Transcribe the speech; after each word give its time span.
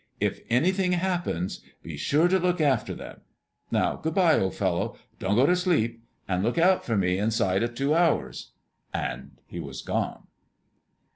If 0.19 0.39
anything 0.49 0.93
happens 0.93 1.61
be 1.83 1.95
sure 1.95 2.27
to 2.27 2.39
look 2.39 2.59
after 2.59 2.95
them. 2.95 3.21
Now 3.69 3.97
good 3.97 4.15
bye, 4.15 4.39
old 4.39 4.55
fellow. 4.55 4.97
Don't 5.19 5.35
go 5.35 5.45
to 5.45 5.55
sleep, 5.55 6.01
and 6.27 6.41
look 6.41 6.57
out 6.57 6.83
for 6.83 6.97
me 6.97 7.19
inside 7.19 7.61
of 7.61 7.75
two 7.75 7.93
hours." 7.93 8.53
And 8.95 9.33
he 9.45 9.59
was 9.59 9.83
gone. 9.83 10.23